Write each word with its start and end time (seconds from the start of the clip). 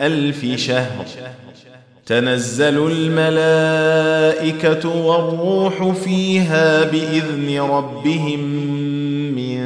ألف 0.00 0.46
شهر. 0.56 1.06
تنزل 2.06 2.92
الملائكة 2.92 4.88
والروح 4.88 5.92
فيها 5.92 6.84
بإذن 6.84 7.60
ربهم 7.60 8.40
من 9.36 9.58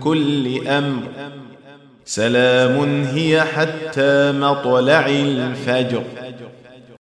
كل 0.00 0.68
أمر. 0.68 1.02
سلام 2.04 3.04
هي 3.04 3.42
حتى 3.42 4.32
مطلع 4.32 5.06
الفجر. 5.06 6.02